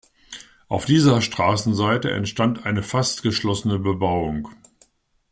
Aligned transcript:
Auf 0.67 0.85
dieser 0.85 1.21
Straßenseite 1.21 2.09
entstand 2.09 2.65
eine 2.65 2.81
fast 2.81 3.21
geschlossene 3.21 3.77
Bebauung. 3.77 4.47